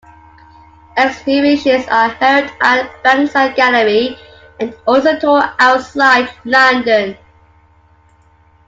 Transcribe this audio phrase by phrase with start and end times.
[0.97, 4.17] Exhibitions are held at Bankside Gallery
[4.59, 7.15] and also tour outside London.